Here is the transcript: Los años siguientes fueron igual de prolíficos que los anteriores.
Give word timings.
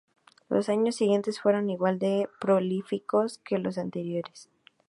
Los 0.49 0.67
años 0.67 0.95
siguientes 0.95 1.39
fueron 1.39 1.69
igual 1.69 1.99
de 1.99 2.27
prolíficos 2.39 3.37
que 3.37 3.59
los 3.59 3.77
anteriores. 3.77 4.49